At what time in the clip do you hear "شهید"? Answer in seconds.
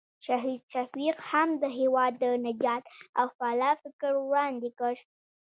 0.25-0.61